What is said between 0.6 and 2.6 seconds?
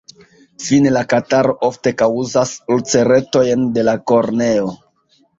Fine la kataro ofte kaŭzas